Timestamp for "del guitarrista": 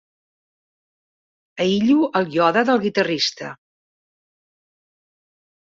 2.71-3.53